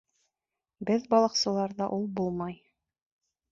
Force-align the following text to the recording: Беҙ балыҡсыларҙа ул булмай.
Беҙ 0.91 1.05
балыҡсыларҙа 1.11 1.91
ул 1.99 2.11
булмай. 2.19 2.59